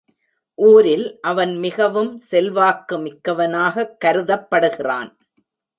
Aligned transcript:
ஊரில் 0.55 1.19
அவன் 1.21 1.57
மிகவும் 1.57 2.17
செல்வாக்கு 2.17 2.97
மிக்கவனாகக் 2.97 3.97
கருதப்படுகிறான். 4.05 5.11